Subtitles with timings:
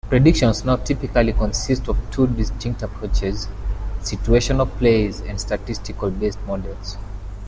[0.09, 3.47] Predictions now typically consist of two distinct approaches:
[3.99, 6.97] Situational plays and statistical based models.